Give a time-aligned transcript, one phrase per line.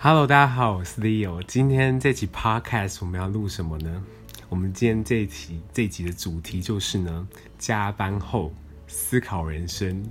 [0.00, 1.42] Hello，大家好，我是 Leo。
[1.42, 4.00] 今天这期 Podcast 我们要录什么呢？
[4.48, 7.26] 我们今天这一期这一集的主题就是呢，
[7.58, 8.52] 加班后
[8.86, 10.08] 思考人生。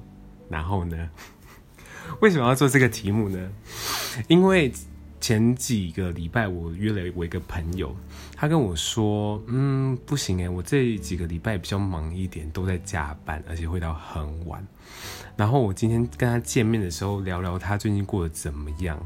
[0.49, 1.09] 然后呢，
[2.19, 3.49] 为什么要做这个题目呢？
[4.27, 4.73] 因为
[5.21, 7.95] 前几个礼拜我约了我一个朋友，
[8.35, 14.67] 他跟我说，嗯，不行诶，我这几个礼拜比较忙一点，都在加班，而且会到很晚。
[15.37, 18.99] 然后我今天跟他见面的时候，聊聊他最近过得怎么样，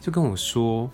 [0.00, 0.90] 就跟我说，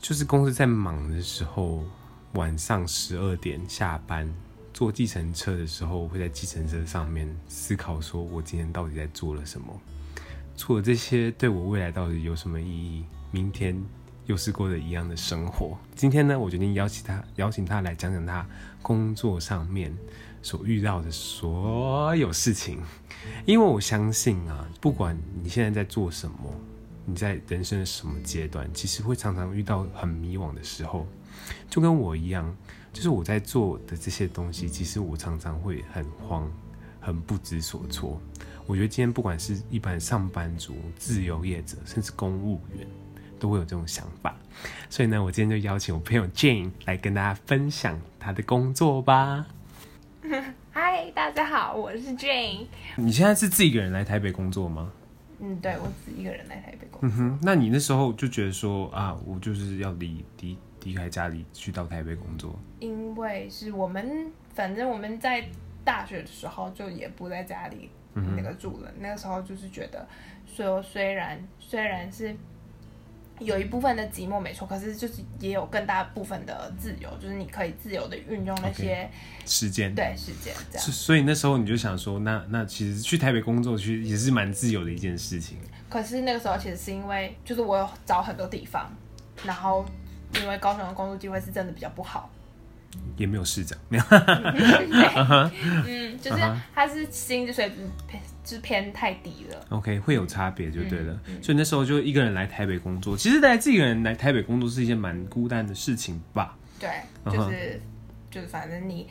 [0.00, 1.84] 就是公司在忙的时候，
[2.32, 4.32] 晚上十二点下班，
[4.72, 9.66] 坐计程车的时候，会在计程车上面思考，说我今天到底在做了什么，
[10.56, 13.04] 做了这些对我未来到底有什么意义？
[13.30, 13.78] 明天
[14.26, 15.76] 又是过着一样的生活。
[15.94, 18.46] 今天呢，我决定邀请他，邀请他来讲讲他
[18.80, 19.94] 工作上面
[20.42, 22.80] 所遇到的所有事情。
[23.44, 26.36] 因为我相信啊，不管你现在在做什么，
[27.08, 31.06] 你在人生的什么阶段，其实会常常遇到很迷惘的时候，
[31.70, 32.54] 就跟我一样，
[32.92, 36.46] 就是我在做的这些东西，其实我常常会很慌，
[37.00, 38.20] 很不知所措。
[38.66, 42.86] 我觉得今天不管是一般上班族、自由业者，甚至公务员。
[43.40, 44.36] 都会有这种想法，
[44.90, 49.46] 所以呢，我今天就邀请我朋友 Jane 来跟大家分享她的工作吧。
[50.72, 52.66] 嗨，大家好，我是 Jane。
[52.96, 54.90] 你现在是自己一个人来台北工作吗？
[55.40, 57.08] 嗯，对，我自己一个人来台北工作。
[57.08, 62.58] 嗯哼，那你那时候就觉得说啊，我就是要离离离开家里去到台北工作。
[62.80, 65.44] 因为是我们，反正我们在
[65.84, 68.90] 大学的时候就也不在家里那个住了。
[68.90, 70.06] 嗯、那个时候就是觉得
[70.46, 72.36] 说，虽然虽然是。
[73.40, 79.08] 有一部分的寂寞没错，可是就是也有更大部分的自由，就是你可以自由的运用那些、
[79.44, 79.50] okay.
[79.50, 80.86] 时间，对时间这样。
[80.86, 85.58] 所以那时候你就想说，那那其实去台北工作其实也是蛮自由的一件事情。
[85.88, 88.90] 可是那个时候其实是因为，就是我有找很多地方，
[89.44, 89.84] 然后
[90.34, 92.30] 因为高雄的工作机会是真的比较不好，
[93.16, 94.04] 也没有市长，没有，
[95.86, 96.42] 嗯， 就是
[96.74, 97.72] 他是薪水。
[98.48, 101.12] 是偏太低了，OK，会有差别就对了。
[101.26, 106.56] 嗯嗯、所以那时候就一个人来台北工作，其实来自己一个人来台北工作是一件蛮孤单的事情吧？
[106.80, 106.88] 对，
[107.26, 107.78] 就是、uh-huh.
[108.30, 109.06] 就是反正你，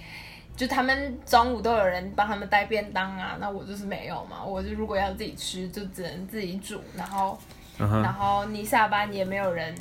[0.56, 4.44] 就他们中午都有人帮他们带便当啊，那我就是没有嘛。
[4.44, 7.40] 我就如果要自己吃，就只能自己煮，然后
[7.78, 8.02] ，uh-huh.
[8.02, 9.72] 然后你下班也没有人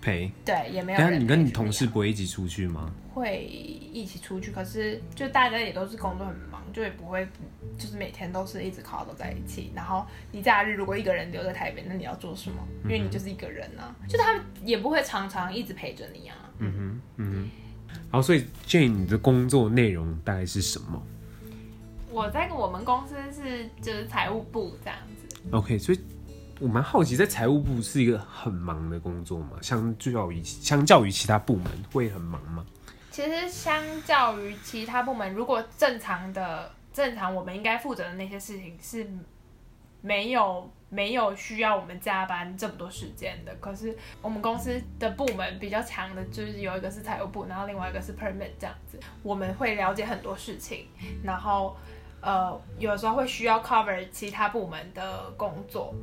[0.00, 0.98] 陪，对，也没有。
[0.98, 2.92] 但你跟你同事不会一起出去吗？
[3.14, 3.44] 会
[3.92, 7.26] 一起出去，可是就大家也都是工作很忙，就也不会。
[7.76, 12.56] 就是每天都是一直靠都在一起，然后你假日如果一个人留在台北，那你要做什么？
[12.84, 16.36] 因为你就是一个人啊，嗯、就他们也不会常常一直陪着你啊。
[16.58, 17.94] 嗯哼，嗯哼。
[18.10, 21.00] 好，所以 Jane，你的工作内容大概是什么？
[22.10, 25.36] 我在我们公司是就是财务部这样子。
[25.52, 26.00] OK，所以
[26.60, 29.58] 我蛮好奇，在财务部是一个很忙的工作吗？
[29.62, 32.64] 相较于相较于其他部门会很忙吗？
[33.10, 36.72] 其实相较于其他部门，如果正常的。
[36.90, 39.06] 正常我们应该负责的那些事情是
[40.00, 43.54] 没有没有需要我们加班这么多时间的。
[43.60, 48.98] 可是我们公司的部门比较强的，就是有一个是财务部，然后另外一个是 permit 这样子。
[49.22, 50.88] 我们会了解很多事情，
[51.22, 51.76] 然后
[52.20, 55.94] 呃有时候会需要 cover 其他部门的工作。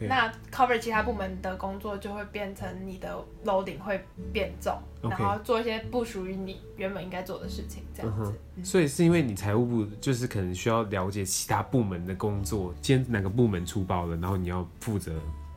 [0.00, 5.10] 那 cover 其他部门的工作就会变成你的 loading 会变重，okay.
[5.10, 8.34] 然后做一些不属于你原本应该做的事情，这样子。
[8.56, 15.12] 嗯、所以是因为你财务部就是可能需要了解其他部门的工作，今天哪个部门出包了，然后你要负责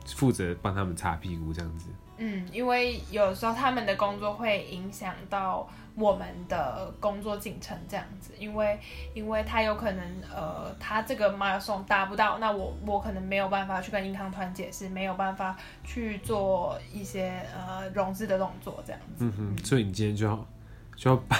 [0.06, 1.88] 负责帮他们擦屁股这样子。
[2.18, 8.78] 嗯，因为有时候他们的工作会影响到我们的工作进程，这样子，因为
[9.14, 10.04] 因为他有可能
[10.34, 19.24] 呃，他这个 milestone 达不到，那我我可能没有办法去跟银行团解释，没有办法去做一些呃融资的动作，这样子。
[19.24, 20.46] 嗯哼，所以你今天就要。
[20.96, 21.38] 就要帮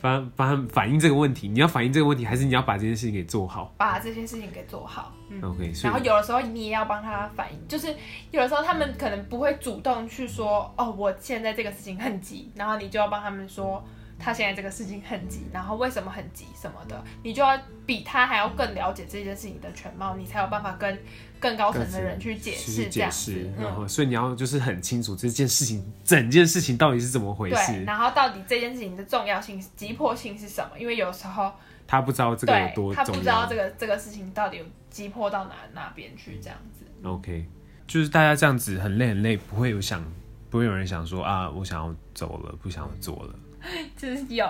[0.00, 3.74] 帮帮反映这个问题，你要反映这个问题，还是你要把这件事情给做好？
[3.76, 5.12] 把这件事情给做好。
[5.28, 5.72] 嗯，OK。
[5.82, 7.94] 然后有的时候你也要帮他反映，就是
[8.30, 13.82] 有的时候他们可能不会主动去说，哦，我现在这个事情很急，然后你就要帮他们说。
[14.18, 20.98] 他现在这个事情很急，然后为什么很急什么的，你就要比他还要更了解这件事情的全貌，你才有办法跟
[21.38, 23.50] 更高层的人去解释这样子。
[23.56, 27.72] 然后，所以你要就是很清楚这件事情，整件事情到底是怎么回事。
[27.72, 30.78] 对，然后到底这件事情的重要性、急迫性是什么？
[30.78, 31.52] 因为有时候
[31.86, 36.84] 他不知道这个有多重要，他不知道这个这个事情到底有急迫到哪哪边去这样子。
[37.04, 37.46] OK，
[37.86, 40.04] 就是大家这样子很累很累，不会有想，
[40.50, 43.34] 不会有人想说啊，我想要走了，不想要做了。
[43.96, 44.46] 就是有，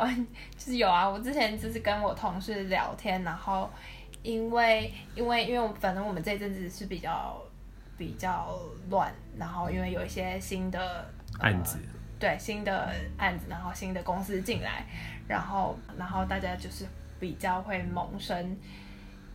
[0.57, 1.09] 就是有啊！
[1.09, 3.71] 我之前就是跟我同事聊天，然后
[4.23, 7.43] 因为因为因为我反正我们这阵子是比较
[7.97, 8.59] 比较
[8.91, 11.11] 乱，然后因为有一些新的、
[11.41, 11.79] 呃、案子，
[12.19, 14.85] 对新的案子，然后新的公司进来，
[15.27, 16.85] 然后然后大家就是
[17.19, 18.57] 比较会萌生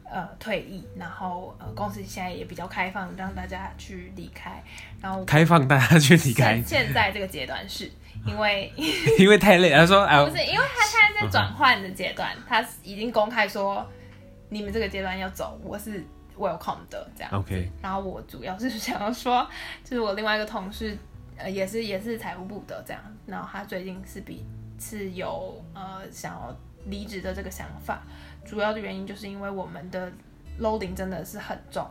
[0.06, 4.64] 呃退役，然后呃公司现在也比较开放，让大家去离开，
[5.02, 6.62] 然后开放大家去离开。
[6.62, 7.92] 现在这个阶段是
[8.26, 8.72] 因为
[9.20, 13.86] 因为太累，他说哎，不是，因为他现在在转换的阶段，他已经公开说
[14.50, 16.04] 你们这个阶段要走，我是。
[16.36, 17.72] Welcome 的这样，OK。
[17.80, 19.48] 然后我主要是 想要说，
[19.84, 20.98] 就是我另外一个同事，
[21.38, 24.44] 呃，也是也是财务部的这样，然后他最近是比
[24.80, 28.02] 是有呃想要离职的这个想法，
[28.44, 30.12] 主要的原因就是因为我们的
[30.60, 31.88] loading 真的是很重。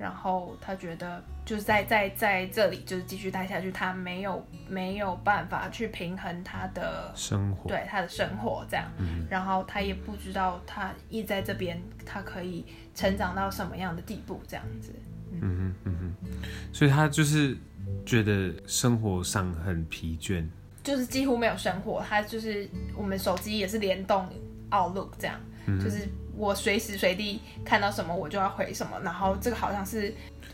[0.00, 8.90] 然后他觉得就是在在在这里就是继续待下去，他没有没有办法去平衡他的生活，对他的生活这样。
[8.96, 9.26] 嗯。
[9.28, 12.64] 然后他也不知道他一在这边他可以
[12.94, 14.90] 成长到什么样的地步这样子。
[15.32, 16.30] 嗯哼嗯哼，
[16.72, 17.54] 所以他就是
[18.06, 20.46] 觉得生活上很疲倦，
[20.82, 22.02] 就是几乎没有生活。
[22.08, 22.66] 他就是
[22.96, 24.26] 我们手机也是联动
[24.70, 26.08] Outlook 这样，嗯、就是。
[26.40, 28.98] 我随时随地看到什么，我就要回什么。
[29.04, 30.12] 然后这个好像是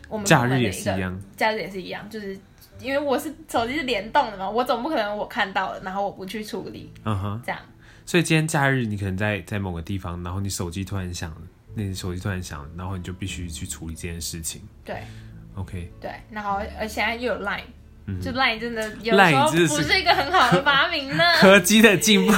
[0.08, 2.36] 我们假日也是一样，假日也是一样，就是
[2.80, 7.60] 因为我是手机是联动的嘛，我总不可能我看到了，然后我不去处理，嗯哼，这样。
[8.04, 11.42] 所以今天假日你可能在在某个地方，然后你手机突然响了，
[11.74, 14.62] 那你手机突然响了，然后你就必须去处理这件事情。
[14.84, 15.02] 对
[15.54, 17.62] ，OK，对，然后而且现在又有 Line。
[18.22, 21.24] 就 Line 真的有时候不是一个很好的发明呢。
[21.38, 22.32] 科技的进步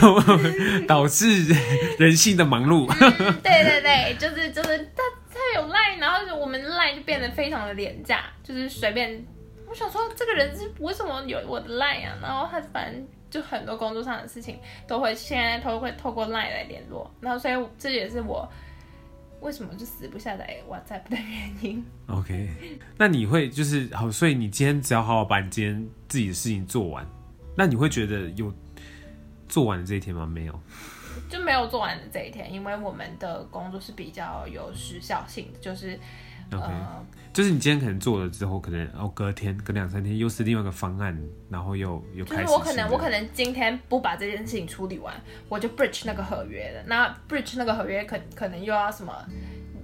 [0.88, 1.26] 导致
[1.98, 2.90] 人性的忙碌。
[2.90, 9.24] 嗯、对对对，就是就是他他有 Line，然后我们 Line 就变得非常的廉价，就是随便。
[9.68, 12.18] 我想说这个人是为什么有我的 Line 啊？
[12.22, 18.50] 然后他反正就很多工作上的事情都会现在都会透过 Line 来联络，然后所以这也是我。
[19.40, 22.48] 为什么就死不下载 WhatsApp 的原因？OK，
[22.96, 27.06] 那你会就是好，所以你今天只要好好把你今天自己的事情做完，
[27.56, 28.52] 那你会觉得有
[29.48, 30.26] 做完的这一天吗？
[30.26, 30.60] 没有，
[31.28, 35.98] 就没有做完的这一天，因为我们的工作是比较有时效性的，就是。
[36.50, 41.14] OK，、呃、就是你今天可能做了之后，可能哦隔天、隔两三天又是另外一个方案，
[41.50, 42.42] 然后又又开始。
[42.44, 45.14] 就是我可能我可能今天不把这件事情处理完，
[45.46, 46.82] 我就 breach 那个合约了。
[46.86, 49.12] 那 breach 那个合约可可能又要什么？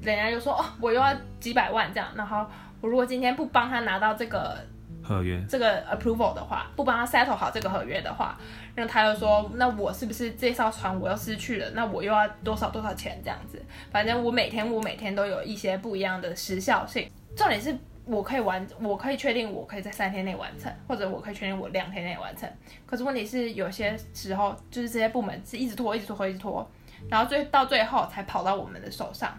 [0.01, 2.09] 人家就说哦，我又要几百万这样。
[2.15, 2.47] 然后
[2.81, 4.59] 我如果今天不帮他拿到这个。
[5.05, 8.37] 合约这个 approval 的话，不帮他 settle 好这个合约的话，
[8.75, 11.71] 那他又说，那我是不是这艘船我又失去了？
[11.75, 13.63] 那我又要多少多少钱这样子？
[13.91, 17.09] 反正我每天我每天都有一些不一样的时效性。
[17.37, 22.51] 重点是我可以完，我可以确定我可以在三天内完成，或者我可以确定我两天内完成。
[22.87, 26.67] 可是问题是有些时候就是这些部门是一直拖，一直拖，一直拖，
[27.11, 29.39] 然后最到最后才跑到我们的手上。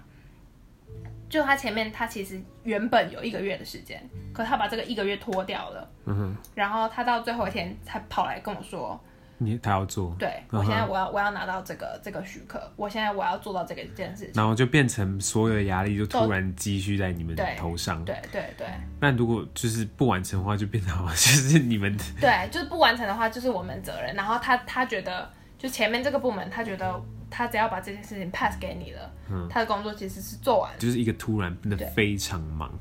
[1.30, 4.02] 就他前面，他其实原本有一个月的时间，
[4.34, 5.90] 可他把这个一个月拖掉了。
[6.06, 6.38] 嗯哼。
[6.54, 9.00] 然后他到最后一天才跑来跟我说
[9.38, 14.32] ：“你他要做。”对，我现在我要我要拿到这个这个许可，我现在我要做到这个件事情。
[14.36, 18.06] 然后就变成所有的压力就突然积蓄在你们头上。
[18.06, 18.68] 对对对。
[19.00, 21.98] 那如果就是不完成的话，就变成就是你们。
[22.22, 24.16] 对，就是不完成的话，就是我们责任。
[24.16, 27.02] 然后他他觉得，就前面这个部门，他觉得。
[27.28, 32.72] 他只要把这件事情 pass 给你了，嗯，他的工作其实是做完了，就是一个突然变得非常忙。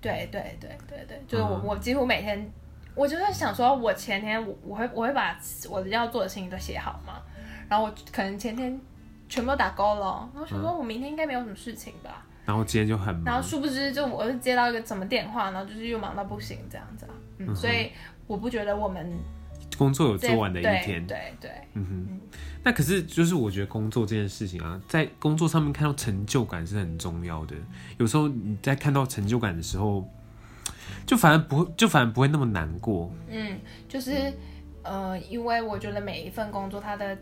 [0.00, 2.50] 对对对对对，就是我、嗯、我几乎每天，
[2.94, 7.20] 我就在想说，我前天我我会我会把我要做的事情都写好嘛，
[7.68, 8.80] 然后我可能前天
[9.28, 17.06] 全部都打勾了，然后想说我明天应该没有什么事情吧，嗯、然后今天就很忙，然后殊不知就我是接到一个什么电话，然后就是又忙到不行这样子
[17.38, 17.90] 嗯所以
[18.26, 19.12] 我不觉得我们
[19.78, 22.06] 工作有做完的一天，对对，对，嗯哼。
[22.10, 22.20] 嗯
[22.64, 27.54] 那可是，就是我觉得工作这件事情啊，在工作上面看到成就感是很重要的。
[27.98, 30.06] 有时候你在看到成就感的时候，
[31.06, 33.10] 就反而不会，就反而不会那么难过。
[33.28, 33.58] 嗯，
[33.88, 34.32] 就是
[34.82, 37.16] 呃，因为我觉得每一份工作它的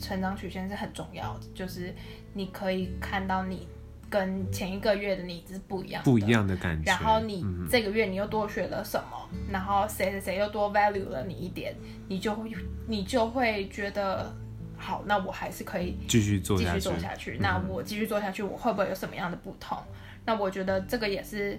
[0.00, 1.92] 成长曲线是很重要的，就是
[2.34, 3.66] 你可以看到你
[4.14, 6.88] 跟前一个月的你是不一样的，不一样的感觉。
[6.88, 11.74] 然后你这个月你又多学了什么，嗯、然后谁谁谁又多 value 了你一点，
[12.06, 12.52] 你就会
[12.86, 14.32] 你就会觉得。
[14.76, 17.38] 好，那我还是可以继续做继续做下去。
[17.40, 19.78] 那我继续做下去，我会不会有什么样的不同？
[19.78, 19.94] 嗯、
[20.26, 21.58] 那我觉得这个也是，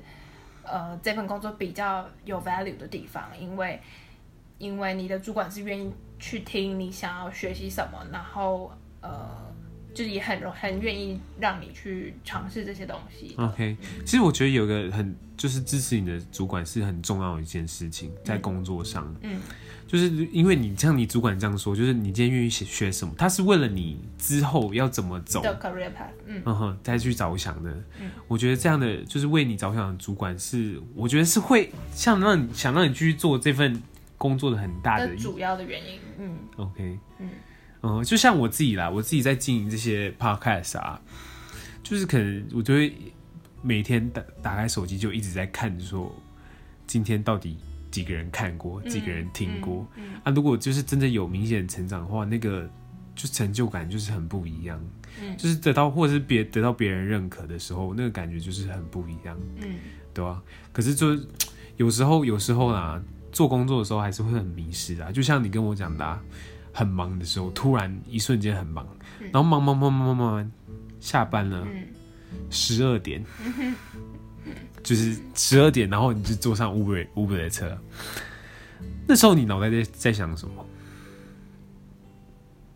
[0.64, 3.82] 呃，这份工作比较有 value 的地方，因为
[4.60, 8.72] 因为你的主管是愿意去听你想要学习什么，然后
[9.02, 9.52] 呃，
[9.96, 13.34] 就是也很容很愿意让你去尝试这些东西。
[13.38, 19.40] OK，其实我觉得有个很就是支持你的主管是很重要的一件事情，在工作上，嗯，
[19.88, 27.72] 就是因为你像你主管这样说，就是你今天愿意学学什么，他是为了你之后要怎么走的 career path，嗯嗯哼，再去着想的。
[28.02, 33.82] 嗯，我觉得这样的就是为你着想的主管是，我觉得是会像让你想让你继续做这份
[34.18, 36.00] 工作的很大的主要的原因。
[36.20, 37.30] 嗯，OK，嗯。
[37.88, 41.00] 嗯，就像我自己啦，我自己在经营这些 podcast 啊，
[41.84, 42.92] 就是可能我就会
[43.62, 46.12] 每天打打开手机就一直在看，说
[46.88, 47.56] 今天到底
[47.92, 50.32] 几个人看过，几个人听过、嗯嗯嗯、啊？
[50.32, 52.68] 如果就是真的有明显成长的话，那个
[53.14, 54.84] 就成就感就是很不一样。
[55.22, 59.38] 嗯，就是得到或者是别得到别人认可的时候，那个感觉就是很不一样。
[59.62, 59.76] 嗯，
[60.12, 60.44] 对吧、啊？
[60.74, 61.16] 可是就
[61.78, 63.00] 有时候有时候啦，
[63.32, 65.12] 做工作的时候还是会很迷失啊。
[65.12, 66.20] 就像你跟我讲的、啊。
[66.76, 68.86] 很忙的时候，突然一瞬间很忙，
[69.22, 70.52] 嗯、然后忙忙忙忙忙忙，
[71.00, 71.66] 下班了，
[72.50, 73.76] 十二、嗯、点，嗯、
[74.84, 77.78] 就是十二点，然后你就坐上 Uber Uber 的车，
[79.08, 80.66] 那时候你脑袋在在想什么？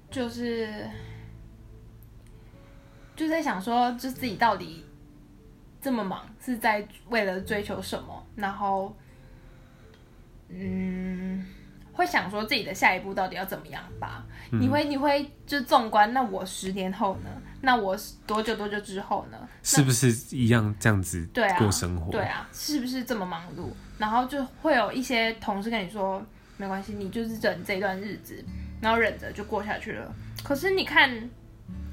[0.10, 0.90] 就是
[3.18, 4.86] 就在想说，就自己到底
[5.82, 8.26] 这么忙，是在为了追求什么？
[8.38, 8.96] 然后，
[10.48, 11.46] 嗯。
[12.00, 14.24] 会想说自己的下一步到底要怎么样吧？
[14.52, 17.30] 嗯、你会你会就纵观，那我十年后呢？
[17.60, 17.94] 那我
[18.26, 19.38] 多久多久之后呢？
[19.62, 22.10] 是不是一样这样子对过生活？
[22.10, 23.68] 对啊，对啊，是不是这么忙碌？
[23.98, 26.26] 然后就会有一些同事跟你说，
[26.56, 28.42] 没关系，你就是忍这段日子，
[28.80, 30.10] 然后忍着就过下去了。
[30.42, 31.12] 可是你看，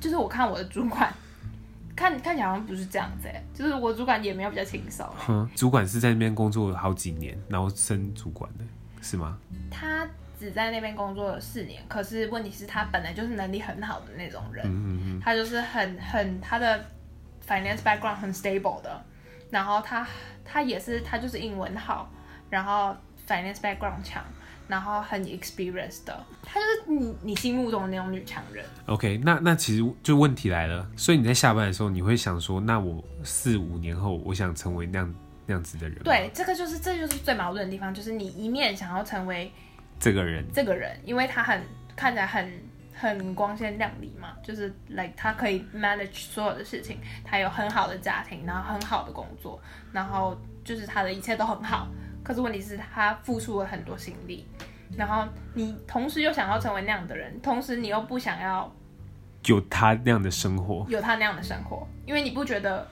[0.01, 1.13] 就是我看我的主管，
[1.97, 5.05] 看看起来好像不是这样子，就是我主管也没有比较轻松。
[5.29, 8.65] 嗯，主管是在那边工作了好几年，然后升主管的。
[9.01, 9.39] 是吗？
[9.71, 10.07] 他
[10.39, 16.85] 只在那边工作了四年，可是问题是，他本来就是能力很好的那种人，嗯嗯嗯，他就是很很他的
[17.47, 19.05] finance background 很 stable 的，
[19.51, 20.07] 然后他
[20.45, 22.11] 他也是他就是英文好，
[22.51, 22.95] 然后
[23.27, 24.23] finance background 强，
[24.69, 28.65] 然后很 experienced 的，他就是你你心目中的那种女强人。
[28.87, 35.15] OK，那那其实就问题来了，所以你在下班的时候，你会想说，那我四五年后，我想成为那样。
[35.47, 39.53] 那样子的人，对，这个就是这就是最矛盾的地方，就是你一面想要成为
[40.01, 41.63] 这个人，这个人，因为他很
[41.95, 42.53] 看起来很
[42.93, 49.61] 很光鲜亮丽嘛，就是 like 他可以 manage 所有的事情，他有很好的家庭，然后很好的工作，
[49.93, 51.87] 然后就是他的一切都很好。
[52.25, 54.45] 可是问题是，他付出了很多心力，
[54.97, 58.69] 然后你同时又想要成为那样的人，同时你又不想要
[59.45, 62.85] 有他那样的生活，有他那样的生活，因为你不觉得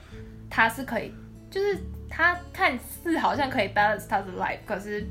[0.49, 1.13] 他是可以，
[1.51, 1.77] 就是。
[2.09, 5.01] 他看似好像可以 balance 他的 life，可是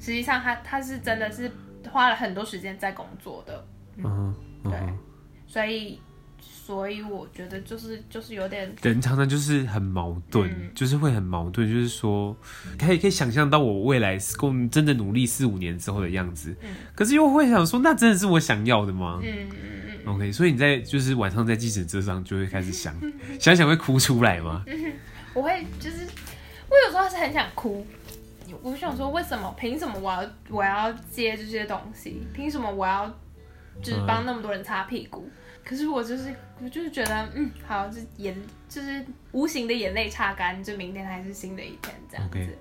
[0.00, 1.50] 实际上他他是真的是
[1.90, 4.80] 花了很多时间在工作的，嗯，嗯嗯对，
[5.46, 6.00] 所以
[6.40, 12.36] 所以我觉得就是就是有点人常常就是很矛盾，嗯、就是会很矛盾，就是说
[12.78, 19.20] 可以可以想象到我未来工真的努力四五年之后的样子，嗯，可是又会想说那真的是我想要的吗？
[19.22, 22.94] 嗯嗯嗯，OK，所以你在就是晚上在计程车上就会开始想
[23.40, 24.62] 想想会哭出来吗？
[24.66, 24.92] 嗯，
[25.34, 26.06] 我会就是。
[26.78, 27.84] 我有时候是很想哭，
[28.62, 29.52] 我想说，为什么？
[29.58, 32.22] 凭什么我要我要接这些东西？
[32.32, 33.12] 凭什么我要
[33.82, 35.28] 就是帮那么多人擦屁股？
[35.28, 35.32] 嗯、
[35.64, 36.32] 可是我就是
[36.62, 38.36] 我就是觉得，嗯，好，就眼
[38.68, 42.58] 就是无形的眼泪擦干，就明天还是新的一天这样子。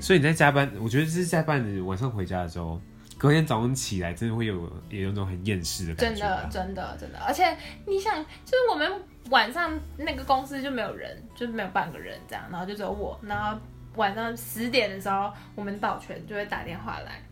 [0.00, 2.80] 所以你在加班，我觉得这是加班的晚上回家的时候，
[3.22, 6.20] 隔天早上起来真的会有也有那种很厌世的感觉。
[6.20, 8.12] 真的，真的，真的，而且你想，
[8.44, 8.90] 就是我们。
[9.30, 13.18] 晚上那个公司就没有人，就没有半个人这样，然后就只有我。
[13.22, 13.56] 然后
[13.94, 17.22] 晚上十点的时候，我们保全就会打电话来，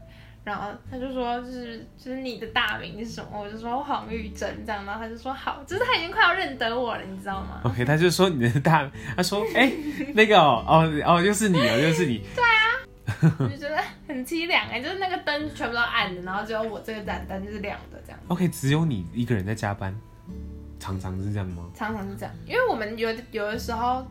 [0.45, 3.43] 然后他就说，就是就是你的大名是什么？
[3.43, 7.61] 我就说黄玉珍这样，然后他就说好，就是他已经快要认得我了，你知道吗？
[7.67, 12.23] OK，他就说你的大，他说哎、欸、那个哦哦哦，又是你哦，又是你。
[12.37, 13.77] 对啊， 我就觉得
[14.21, 18.21] 很凄凉哎，就是那个灯全部都暗的，然后只有我这个盏灯就是亮的这样。
[18.29, 19.99] OK，只有你一个人在加班。
[20.79, 21.71] 常常是这样吗？
[21.75, 24.03] 常常是这样，因为我们有有的时候，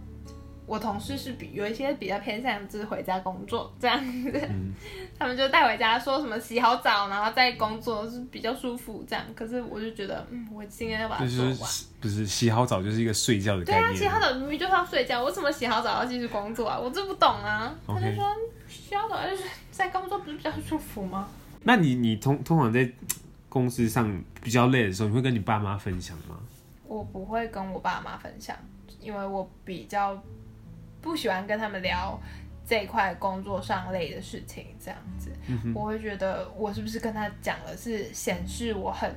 [0.68, 4.72] 我同事是比有一些比较偏向就是回家工作这样子，嗯、
[5.18, 9.26] 他们就带回家说什么洗好澡，然后再工作是比较舒服这样。
[9.36, 11.58] 可是我就觉得，嗯，我今天要把它做完。
[11.58, 13.90] 就是、不是洗好澡就是一个睡觉的概念。
[13.90, 16.78] 对啊，洗好澡明明就是要睡觉，为什么洗好澡要继续工作啊？
[16.78, 17.76] 我这不懂啊。
[17.88, 18.24] 他就说
[18.68, 19.44] 洗好澡就是
[19.80, 21.30] 在工作不是比较舒服吗？
[21.64, 22.92] 那你你通通常在
[23.48, 26.38] 公司上比较累的时候，你会跟你爸妈分享吗？
[26.86, 28.54] 我不会跟我爸妈分享，
[29.00, 30.22] 因为我比较
[31.00, 32.20] 不喜欢跟他们聊
[32.68, 39.10] 这一块工作上累的事情，这样子，嗯、我会觉得我是不是跟他讲了是显示我很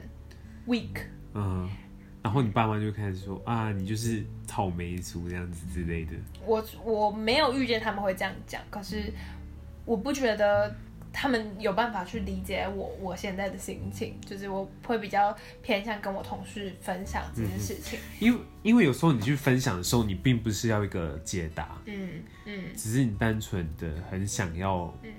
[0.69, 1.69] weak，嗯，
[2.23, 6.13] 然后你爸妈就开始说啊，你就是草莓族这样子之类的。
[6.47, 9.13] 我我没有遇见他们会这样讲，可是
[9.85, 10.75] 我不觉得
[11.13, 17.99] 他们有办法去理解我我现在的心情，就是我会比较偏向跟我同事分享这件事情。
[17.99, 25.13] 嗯、因为因为有时候你去分享的时候，你并不是要一个解答，嗯嗯，只是你单纯的很想要，嗯。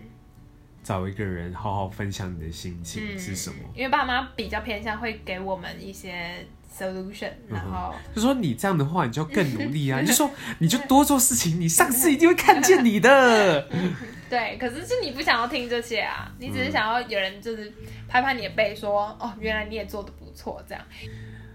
[0.84, 3.56] 找一个人好好分享你的心情是什么？
[3.68, 6.46] 嗯、因为爸妈比较偏向会给我们一些
[6.78, 10.00] solution，然后、嗯、就说你这样的话，你就要更努力啊！
[10.02, 13.68] 你就说你就多做事情，你上司一定会看见你的。
[14.30, 17.72] 对，可是是你不想要听这些啊，你只是想要有人就是
[18.08, 20.84] 拍拍你的背说，哦，原来你也做的不错这样。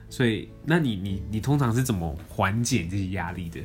[0.08, 3.60] 所以，那你你你通常是怎么缓解这些压力的？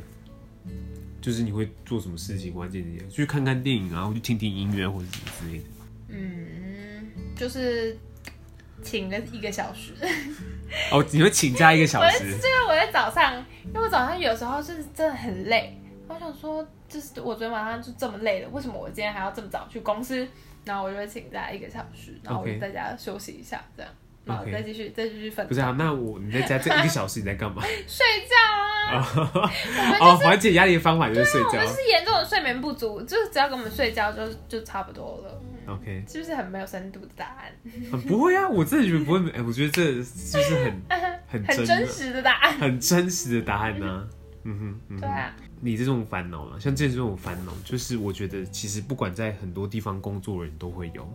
[1.22, 2.52] 就是你会做什么事情？
[2.52, 5.66] 关键的，去看看电影然后去听听音乐，或者什么之类的。
[6.10, 7.08] 嗯，
[7.38, 7.98] 就是
[8.82, 9.94] 请了一个小时。
[10.92, 12.18] 哦，你会请假一个小时？
[12.24, 15.80] 我是因为我在早上，因为我早上有时候是真的很累。
[16.08, 20.28] 我想说，就是我昨天晚上就这么累了，为什么我今天还要这么早去公司？
[20.66, 23.92] 然后我就会请假一个小时，然后我就在家休息一下，这样。
[24.26, 25.46] 然后再继续，再继续分。
[25.48, 27.62] 不是啊，那我你在家这一个小时你在干嘛？
[27.86, 29.06] 睡觉啊！
[30.00, 31.50] 哦，缓解压力的方法就是睡觉。
[31.50, 35.42] 我们是严重的睡眠不足，就是只要跟我们睡觉就就差不多了。
[35.68, 37.52] OK，是不是很没有深度的答案？
[38.08, 39.30] 不会啊，我真的觉得不会。
[39.32, 40.82] 哎，我觉得这就是很
[41.28, 44.10] 很很真实的答案，很真实的答案呢。
[44.44, 45.36] 嗯哼，对啊。
[45.62, 51.08] 你这种烦恼啊，像这种烦恼，就是我觉得其实不管在很多地方工作的人都会有。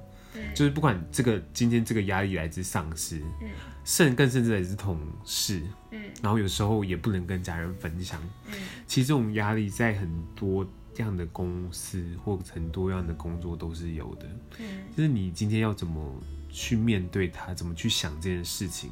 [0.54, 3.48] 就是不管这个今天这个压力来自上司，嗯，
[3.82, 8.52] 甚更甚至来自同事，嗯，然后有时候也不能跟家人分享，嗯，
[8.86, 10.64] 其实这种压力在很多
[11.02, 14.26] 样的公司或很多样的工作都是有的，
[14.58, 16.14] 嗯，就是你今天要怎么
[16.50, 18.90] 去面对它，怎么去想这件事情，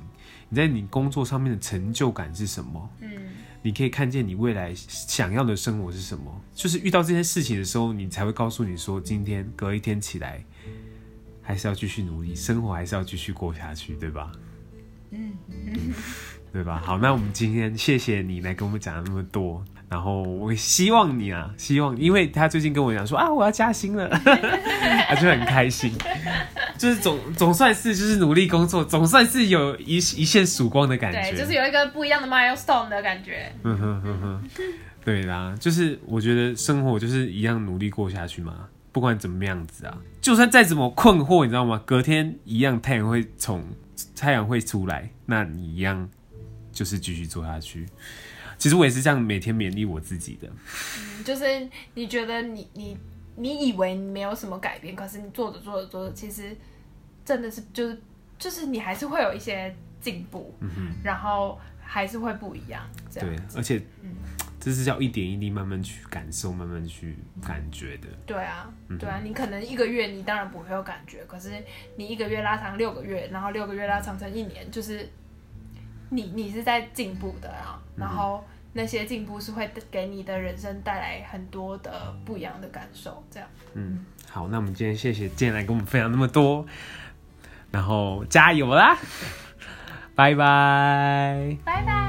[0.49, 2.91] 你在你工作上面的成就感是什么？
[3.01, 3.11] 嗯，
[3.63, 10.45] 你可以看见你未来想要的生活是什么，就是遇到这件事情的时候，你才会告诉你说，今天隔一天起来。
[11.49, 14.33] 还是要继续努力，生活还是要继续过下去，对吧？
[15.13, 15.95] 嗯，嗯，
[16.53, 16.83] 对吧？
[16.85, 24.09] 好，那我们今天谢谢你来跟我们讲了那么多，然后我希望你啊，希望，因为他最近跟我讲说啊，我要加薪了，
[25.09, 25.93] 他就很开心，
[26.77, 33.53] 就是总总算是就是努力工作，总算是有一一线曙光的感觉，对，就是有一个不一样的 milestone 的感觉。
[33.63, 34.43] 嗯哼哼哼，
[35.05, 38.69] 对啦，就是我觉得生活就是一样努力过下去嘛。
[38.91, 41.81] 不管怎么样子啊，就算再怎么困惑，你知道吗？
[41.85, 43.63] 隔天一样太阳会从
[44.17, 46.09] 太阳会出来，那你一样
[46.73, 47.87] 就是继续做下去。
[48.59, 50.49] 其实我也是这样每天勉励我自己的。
[50.49, 51.45] 嗯，就是
[51.95, 52.97] 你觉得你你
[53.37, 56.57] 你以为你没有什么改变，可是你做着做着做着，其实
[57.25, 58.01] 真的是就是
[58.39, 62.83] 就是你还是会有一些进步，嗯哼，然后还是会不一样。
[63.11, 64.15] 这样对，而且嗯。
[64.59, 68.09] 这是要一点一滴慢慢去感受，慢慢去感觉的。
[68.27, 71.53] 对啊，对啊，你可能一个月你当然不会有感觉，可是
[71.95, 75.09] 你一个月拉长六个月，然后六个月拉长成一年，就是
[76.11, 77.81] 你你是在进步的啊。
[77.97, 83.25] 然后那些进步是会给你的人生带来很多的不一样的感受。
[83.31, 86.67] 这样，嗯，好，那我们今天谢谢建来跟我们分享那么多，
[87.71, 88.99] 然后加油啦，
[90.15, 92.06] 拜拜，拜拜。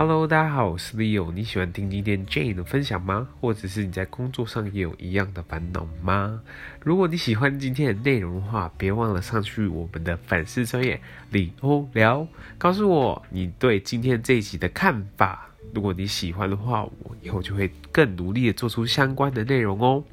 [0.00, 1.32] Hello，大家好，我是 Leo。
[1.32, 3.26] 你喜欢听今天 Jane 的分享吗？
[3.40, 6.40] 或者是你在工作上也有一样的烦恼吗？
[6.84, 11.00] 如果你喜欢今天的内容的话，别忘了上去我们的粉丝专页
[11.32, 12.24] 李欧聊，
[12.58, 15.48] 告诉我你对今天这一集的看法。
[15.74, 20.04] 如果你喜欢的话，我以后就会更努力的做出相关的内容哦。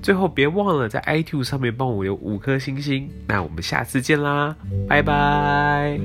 [0.00, 3.10] 最后，别忘了在 iTunes 上面帮我留五颗星星。
[3.28, 4.56] 那我们下次见啦，
[4.88, 6.00] 拜拜。